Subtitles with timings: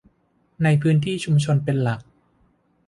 [0.63, 1.99] ในพื้นที่ชุมชนเป็นหลัก